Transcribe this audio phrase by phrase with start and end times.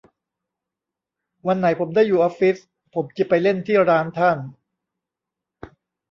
[1.47, 2.57] วันไหนผมได้อยู่ออฟฟิศ
[2.93, 4.37] ผมจิไปเล่นที่ร้านท่าน